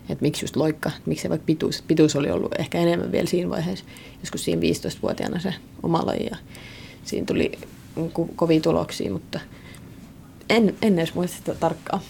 [0.08, 1.82] Että miksi just loikka, miksi se vaikka pituus.
[1.82, 3.84] Pituus oli ollut ehkä enemmän vielä siinä vaiheessa,
[4.20, 6.26] joskus siinä 15-vuotiaana se oma laji.
[6.30, 6.36] Ja
[7.04, 7.52] siinä tuli
[7.98, 9.40] ko- kovia tuloksia, mutta
[10.50, 12.02] en, en edes muista sitä tarkkaan.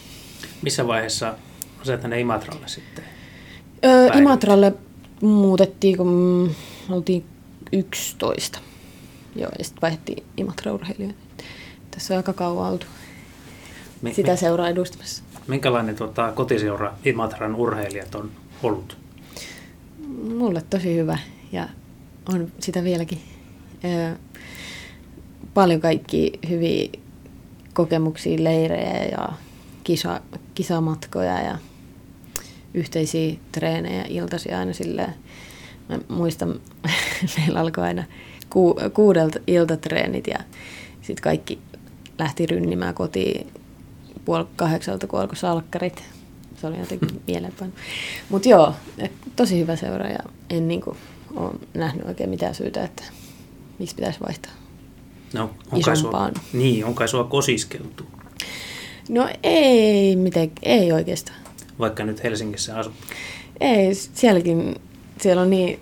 [0.61, 1.35] Missä vaiheessa
[1.83, 3.03] sä tänne Imatralle sitten?
[3.85, 4.07] Öö.
[4.17, 4.73] Imatralle
[5.21, 6.51] muutettiin, kun
[6.89, 7.25] oltiin
[7.71, 8.59] 11.
[9.35, 11.43] Joo, ja sitten vaihdettiin Imatra-urheilijoita.
[11.91, 12.85] Tässä on aika kauan oltu
[14.01, 15.23] Mi- sitä mi- seuraa edustamassa.
[15.47, 18.31] Minkälainen tota, kotiseura Imatran urheilijat on
[18.63, 18.97] ollut?
[20.37, 21.17] Mulle tosi hyvä
[21.51, 21.69] ja
[22.33, 23.21] on sitä vieläkin.
[23.85, 24.15] Öö,
[25.53, 26.89] paljon kaikki hyviä
[27.73, 29.29] kokemuksia, leirejä ja
[29.83, 30.21] kisa,
[30.55, 31.57] kisamatkoja ja
[32.73, 35.13] yhteisiä treenejä iltaisin aina silleen.
[35.89, 36.59] Mä muistan,
[37.37, 38.03] meillä alkoi aina
[38.49, 40.39] ku, kuudelta iltatreenit ja
[41.01, 41.59] sitten kaikki
[42.19, 43.47] lähti rynnimään kotiin
[44.25, 46.03] puoli kahdeksalta, kun alkoi salkkarit.
[46.61, 47.71] Se oli jotenkin mieleenpano.
[48.29, 50.97] Mutta joo, et tosi hyvä seura ja en niinku
[51.35, 53.03] ole nähnyt oikein mitään syytä, että
[53.79, 54.62] miksi pitäisi vaihtaa.
[55.33, 56.33] No, on kai sua, Isompaan.
[56.53, 58.05] niin, on kai sua kosiskeltu.
[59.09, 61.37] No ei, miten, ei oikeastaan.
[61.79, 62.93] vaikka nyt Helsingissä asut?
[63.61, 64.75] Ei, sielläkin,
[65.21, 65.79] siellä on niin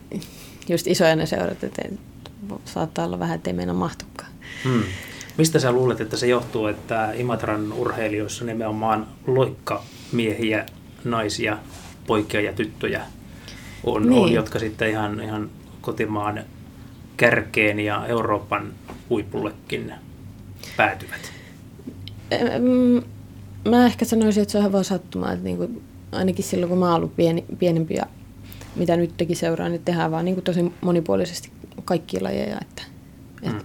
[0.70, 1.82] just isoja ne seurat, että
[2.66, 4.32] saattaa olla vähän, ettei meidän mahtukaan.
[4.64, 4.84] Hmm.
[5.38, 10.66] Mistä sä luulet, että se johtuu, että Imatran urheilijoissa nimenomaan loikkamiehiä,
[11.04, 11.58] naisia,
[12.08, 13.02] poikia ja tyttöjä
[13.84, 14.22] on, Niin.
[14.24, 15.50] on jotka sitten ihan, ihan
[15.82, 16.44] kotimaan
[17.22, 18.74] kärkeen ja Euroopan
[19.10, 19.94] huipullekin
[20.78, 21.32] päätyvät?
[23.70, 25.82] Mä ehkä sanoisin, että se on ihan vaan sattumaa, että niinku,
[26.12, 28.06] ainakin silloin kun mä oon ollut pieni, pienempi ja
[28.76, 31.52] mitä nyt teki seuraa, niin tehdään vaan niinku tosi monipuolisesti
[31.86, 32.58] kaikkia lajeja.
[32.62, 32.82] Että,
[33.44, 33.60] et, Mm.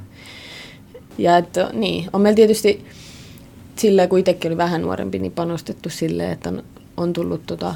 [1.19, 2.87] Ja että niin, on meillä tietysti
[3.77, 6.63] silleen, kun itsekin oli vähän nuorempi, niin panostettu silleen, että on,
[6.97, 7.75] on tullut tota,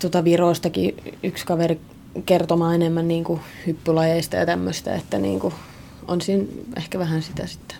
[0.00, 1.80] tota Virostakin yksi kaveri
[2.26, 5.54] kertomaan enemmän niin kuin hyppylajeista ja tämmöistä, että niin kuin
[6.08, 6.44] on siinä
[6.76, 7.76] ehkä vähän sitä sitten.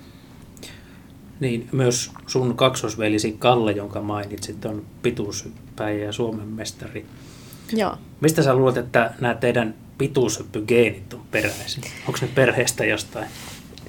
[1.40, 7.06] Niin, myös sun kaksosvelisi Kalle, jonka mainitsit, on pituushyppäjä ja Suomen mestari.
[7.72, 7.96] Joo.
[8.20, 11.82] Mistä sä luulet, että nämä teidän pituushyppygeenit on peräisin?
[12.06, 13.26] Onko ne perheestä jostain?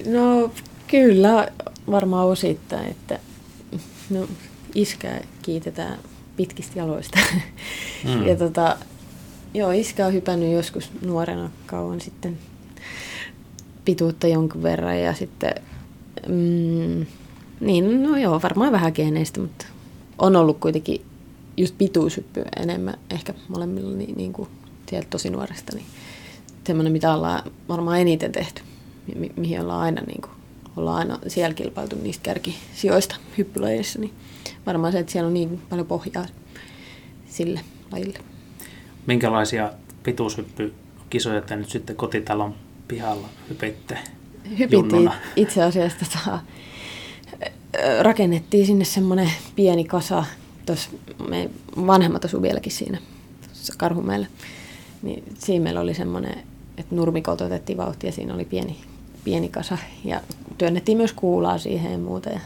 [0.06, 0.50] No
[0.86, 1.48] kyllä,
[1.90, 3.18] varmaan osittain, että
[4.10, 4.28] no,
[4.74, 5.98] iskää kiitetään
[6.36, 7.18] pitkistä jaloista.
[8.04, 8.26] Mm.
[8.26, 8.76] Ja tota,
[9.54, 12.38] joo, iskä on hypännyt joskus nuorena kauan sitten
[13.84, 15.54] pituutta jonkun verran ja sitten,
[16.28, 17.06] mm,
[17.60, 19.66] niin no joo, varmaan vähän geeneistä, mutta
[20.18, 21.00] on ollut kuitenkin
[21.56, 24.48] just pituushyppy enemmän ehkä molemmilla niin, niin kuin
[24.90, 25.86] sieltä tosi nuoresta, niin
[26.66, 28.62] semmoinen, mitä ollaan varmaan eniten tehty,
[29.16, 30.32] mi- mihin ollaan aina, niin kuin,
[30.76, 34.12] ollaan aina siellä kilpailtu niistä kärkisijoista hyppylajeissa, niin
[34.66, 36.26] varmaan se, että siellä on niin paljon pohjaa
[37.28, 37.60] sille
[37.92, 38.18] lajille.
[39.08, 39.70] Minkälaisia
[40.02, 42.54] pituushyppykisoja te nyt sitten kotitalon
[42.88, 43.98] pihalla hypitte
[44.58, 46.38] Hypittiin itse asiassa, tota,
[48.02, 50.24] rakennettiin sinne semmoinen pieni kasa,
[50.66, 50.90] tuossa
[51.28, 51.50] me
[51.86, 52.98] vanhemmat asuu vieläkin siinä
[53.76, 54.26] Karhumäellä,
[55.02, 56.38] niin siinä meillä oli semmoinen,
[56.78, 58.76] että nurmikolta otettiin vauhtia, siinä oli pieni,
[59.24, 59.78] pieni kasa.
[60.04, 60.20] Ja
[60.58, 62.30] työnnettiin myös kuulaa siihen ja muuta.
[62.30, 62.40] Ja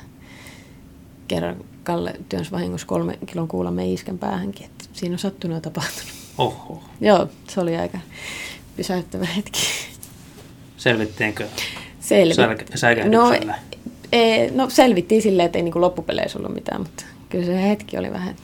[1.29, 5.61] kerran Kalle työnsi vahingossa kolme kilon kuulan meidän iskän päähänkin, että siinä on sattunut ja
[5.61, 6.22] tapahtunut.
[6.39, 6.83] Oho.
[7.01, 7.99] Joo, se oli aika
[8.77, 9.61] pysäyttävä hetki.
[10.77, 11.49] Selvittiinkö
[12.01, 13.09] Selvi.
[13.09, 13.33] No,
[14.13, 18.13] ei, no selvittiin silleen, että ei niinku loppupeleissä ollut mitään, mutta kyllä se hetki oli
[18.13, 18.37] vähän,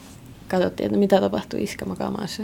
[0.47, 2.43] katsottiin, että mitä tapahtui iskä makaamassa.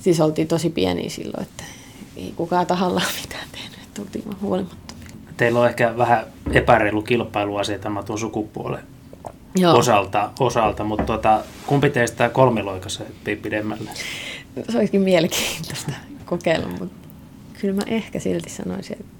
[0.00, 1.64] Siis oltiin tosi pieniä silloin, että
[2.16, 5.08] ei kukaan tahallaan mitään tehnyt, että oltiin vaan huolimattomia.
[5.36, 8.82] Teillä on ehkä vähän epäreilu kilpailuasetama tuon sukupuolen
[9.60, 13.90] Joo, osalta, osalta, mutta tuota, kumpi teistä kolmiloikassa hyppii pidemmälle?
[14.68, 15.92] se olisikin mielenkiintoista
[16.24, 17.08] kokeilla, mutta
[17.60, 19.18] kyllä mä ehkä silti sanoisin, että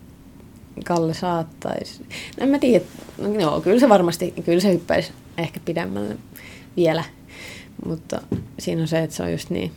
[0.85, 2.01] Kalle saattaisi.
[2.01, 2.85] No en mä tiedä,
[3.19, 6.17] no joo, kyllä se varmasti, kyllä se hyppäisi ehkä pidemmälle
[6.77, 7.05] vielä,
[7.87, 8.23] mutta
[8.59, 9.73] siinä on se, että se on just niin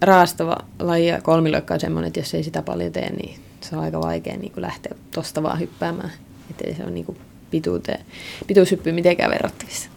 [0.00, 3.82] raastava laji ja kolmiloikka on semmoinen, että jos ei sitä paljon tee, niin se on
[3.82, 6.12] aika vaikea niin kuin lähteä tosta vaan hyppäämään,
[6.50, 7.18] ettei se ole niin kuin
[7.50, 8.04] pituuteen,
[8.46, 9.90] pituushyppyyn mitenkään verrattavissa.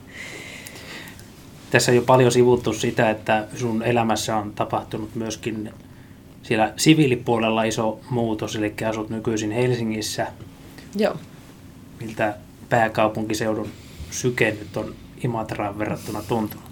[1.71, 5.73] Tässä on jo paljon sivuttu sitä, että sun elämässä on tapahtunut myöskin
[6.43, 10.27] siellä siviilipuolella iso muutos, eli asut nykyisin Helsingissä,
[10.95, 11.15] Joo.
[11.99, 12.38] miltä
[12.69, 13.69] pääkaupunkiseudun
[14.12, 16.65] syke nyt on Imatraan verrattuna tuntunut.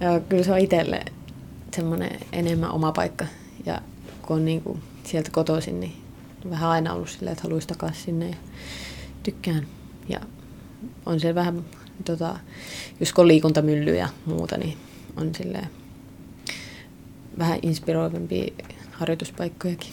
[0.00, 1.04] Ja kyllä se on itselle
[1.74, 3.24] semmoinen enemmän oma paikka.
[3.66, 3.80] Ja
[4.22, 5.92] kun on niinku sieltä kotoisin, niin
[6.50, 8.36] vähän aina ollut silleen, että haluaisi takaisin sinne ja
[9.22, 9.66] tykkään.
[10.08, 10.20] Ja
[11.06, 11.64] on siellä vähän,
[12.04, 12.38] tota,
[13.00, 14.76] just kun on liikuntamylly ja muuta, niin
[15.16, 15.68] on silleen
[17.38, 18.52] vähän inspiroivampia
[18.92, 19.92] harjoituspaikkojakin.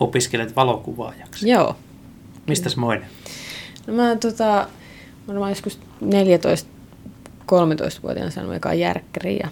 [0.00, 1.48] Opiskelet valokuvaajaksi.
[1.48, 1.76] Joo.
[2.46, 3.08] Mistäs moinen?
[3.86, 4.68] No mä tota,
[5.28, 9.48] varmaan joskus 14-13-vuotiaana saanut ekaa järkkäri ja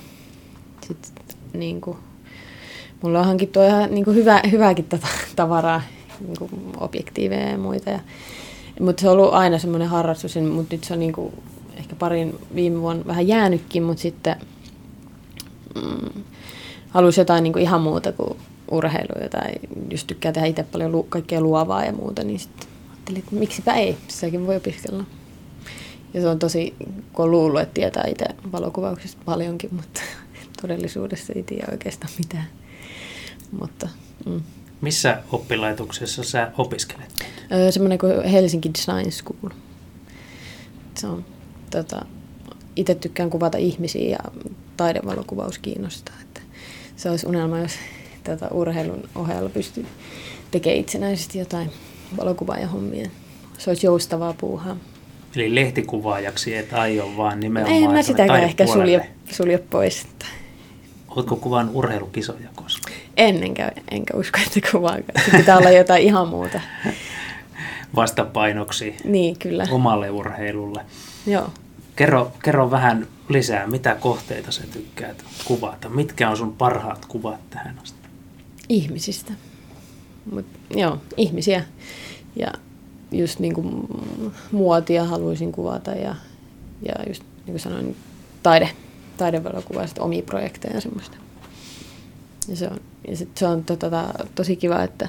[0.87, 1.13] sit
[1.53, 1.99] niinku,
[3.03, 5.83] mulla on hankittu ihan niinku hyvä, hyvääkin tota, tavaraa,
[6.21, 6.51] niinku
[6.81, 7.91] objektiiveja ja muita.
[7.91, 8.01] Ja,
[8.81, 11.35] mutta se on ollut aina semmoinen harrastus, mutta nyt se on niinku,
[11.87, 14.37] ehkä parin viime vuonna vähän jäänytkin, mutta sitten
[15.75, 16.23] mm,
[16.89, 18.39] halusi jotain niinku ihan muuta kuin
[18.71, 19.53] urheilua tai
[19.91, 23.75] just tykkää tehdä itse paljon lu- kaikkea luovaa ja muuta, niin sitten ajattelin, että miksipä
[23.75, 25.05] ei, sitäkin voi opiskella.
[26.15, 26.75] Ja se on tosi,
[27.13, 30.01] kun on luullut, että tietää itse valokuvauksesta paljonkin, mutta
[30.63, 32.49] todellisuudessa ei tiedä oikeastaan mitään.
[33.61, 33.89] Mutta
[34.27, 34.41] mm.
[34.81, 37.27] Missä oppilaitoksessa sä opiskelet?
[37.53, 39.51] Öö, semmoinen kuin Helsinki Design School.
[40.95, 41.25] Se on,
[41.71, 42.05] tota,
[42.77, 44.19] itse tykkään kuvata ihmisiä ja
[44.77, 46.15] taidevalokuvaus kiinnostaa.
[46.23, 46.41] Että
[46.97, 47.73] se olisi unelma, jos
[48.25, 49.87] tota, urheilun ohella pystyy
[50.51, 51.71] tekemään itsenäisesti jotain
[52.17, 53.11] valokuvaajahommia.
[53.59, 54.77] Se olisi joustavaa puuhaa.
[55.37, 60.03] Eli lehtikuvaajaksi et aio, vaan nimenomaan En mä sitäkään ehkä sulje, sulje pois.
[60.05, 60.27] Että
[61.09, 62.97] Oletko kuvannut urheilukisoja koskaan?
[63.17, 64.97] Ennenkään, enkä usko, että kuvaa.
[65.31, 66.61] Se pitää olla jotain ihan muuta.
[67.97, 69.67] Vastapainoksi Niin, kyllä.
[69.71, 70.81] omalle urheilulle.
[71.27, 71.51] Joo.
[71.97, 75.89] Kerro, kerro vähän lisää, mitä kohteita sä tykkäät kuvata?
[75.89, 77.99] Mitkä on sun parhaat kuvat tähän asti?
[78.69, 79.33] Ihmisistä.
[80.33, 81.65] Mut, joo, ihmisiä.
[82.37, 82.53] Ja
[83.13, 83.89] just niin kuin
[84.53, 86.15] muotia haluaisin kuvata ja,
[86.83, 87.97] ja just niin kuin sanoin,
[88.43, 88.71] taide.
[89.17, 91.17] Taidevalokuvaa, sitten omia projekteja ja semmoista.
[92.49, 95.09] Ja se on, ja sit se on to, tota, tosi kiva, että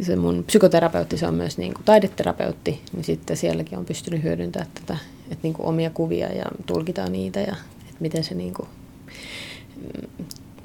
[0.00, 4.70] se mun psykoterapeutti, se on myös niin kuin taideterapeutti, niin sitten sielläkin on pystynyt hyödyntämään
[4.74, 8.68] tätä, että niin kuin omia kuvia ja tulkitaan niitä ja että miten se niin kuin,
[9.76, 10.08] mm,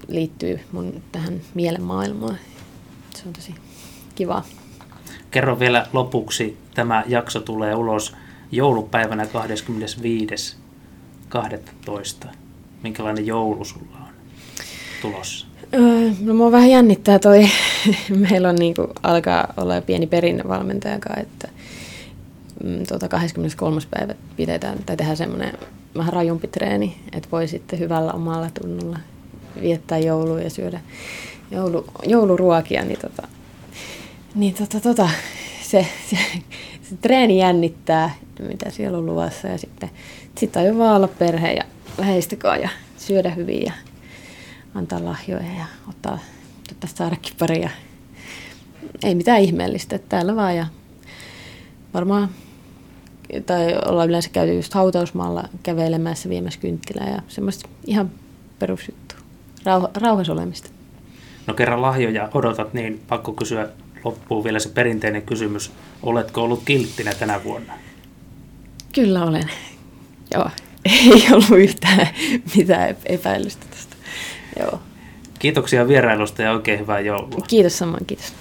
[0.08, 2.38] liittyy mun tähän mielenmaailmaan.
[3.16, 3.56] Se on tosi
[4.16, 4.44] kiva.
[5.32, 8.16] Kerro vielä lopuksi, tämä jakso tulee ulos
[8.52, 9.30] joulupäivänä 25.12.
[12.84, 14.14] Minkälainen joulu sulla on
[15.02, 15.48] tulossa?
[15.74, 17.50] Öö, No mua vähän jännittää toi,
[18.30, 21.50] meillä on niinku, alkaa olla pieni perinne valmentajan kanssa, että
[22.64, 23.82] mm, tuota 23.
[23.92, 25.54] päivä pidetään tai tehdään semmoinen
[25.98, 29.00] vähän rajumpi treeni, että voi sitten hyvällä omalla tunnolla
[29.62, 30.80] viettää joulua ja syödä
[31.52, 33.28] joulu, jouluruokia, niin, tota,
[34.36, 35.10] niin tota, tota,
[35.62, 36.18] se, se,
[36.82, 38.16] se, treeni jännittää,
[38.48, 39.90] mitä siellä on luvassa ja sitten
[40.38, 41.64] sit aion vaan olla perhe ja
[41.98, 43.74] läheistäkaan ja syödä hyvin ja
[44.76, 46.20] antaa lahjoja ja ottaa
[46.80, 47.62] tästä saadakin.
[47.62, 47.70] Ja
[49.04, 50.66] ei mitään ihmeellistä, että täällä vaan ja
[51.94, 52.30] varmaan
[53.46, 58.12] tai ollaan yleensä käyty just hautausmaalla kävelemässä viemässä kynttilää ja semmoista ihan
[58.60, 59.16] perusjuttu.
[59.64, 60.70] Rauha, rauhassa olemista.
[61.48, 63.70] No kerran lahjoja odotat, niin pakko kysyä
[64.04, 65.72] loppuun vielä se perinteinen kysymys.
[66.04, 67.74] Oletko ollut kilttinä tänä vuonna?
[68.94, 69.50] Kyllä olen.
[70.34, 70.50] Joo.
[70.86, 72.08] Ei ollut yhtään
[72.56, 73.96] mitään epäilystä tästä.
[74.60, 74.80] Joo.
[75.40, 77.46] Kiitoksia vierailusta ja oikein hyvää joulua.
[77.48, 78.34] Kiitos samoin, kiitos.